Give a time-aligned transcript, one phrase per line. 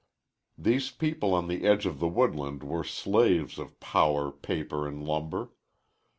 [0.57, 5.51] These people on the edge of the woodland were slaves of power, paper, and lumber.